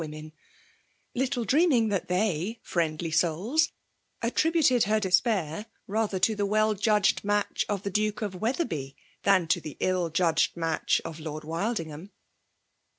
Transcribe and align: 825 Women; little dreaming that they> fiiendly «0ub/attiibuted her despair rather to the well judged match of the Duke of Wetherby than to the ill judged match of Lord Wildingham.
825 0.01 0.17
Women; 0.17 0.35
little 1.13 1.45
dreaming 1.45 1.87
that 1.89 2.07
they> 2.07 2.59
fiiendly 2.65 3.69
«0ub/attiibuted 4.23 4.85
her 4.85 4.99
despair 4.99 5.67
rather 5.85 6.17
to 6.17 6.35
the 6.35 6.47
well 6.47 6.73
judged 6.73 7.23
match 7.23 7.67
of 7.69 7.83
the 7.83 7.91
Duke 7.91 8.23
of 8.23 8.33
Wetherby 8.41 8.95
than 9.21 9.45
to 9.49 9.61
the 9.61 9.77
ill 9.79 10.09
judged 10.09 10.57
match 10.57 11.01
of 11.05 11.19
Lord 11.19 11.43
Wildingham. 11.43 12.09